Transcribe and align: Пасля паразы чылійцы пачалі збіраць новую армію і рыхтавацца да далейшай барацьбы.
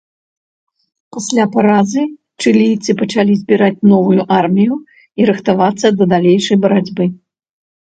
Пасля 1.17 1.45
паразы 1.55 2.01
чылійцы 2.41 2.97
пачалі 3.03 3.33
збіраць 3.45 3.83
новую 3.95 4.21
армію 4.41 4.83
і 5.23 5.33
рыхтавацца 5.35 5.87
да 6.03 6.13
далейшай 6.21 6.57
барацьбы. 6.69 7.03